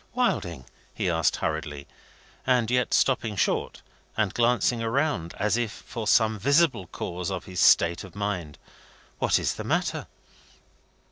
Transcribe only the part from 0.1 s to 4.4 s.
"Wilding," he asked hurriedly, and yet stopping short and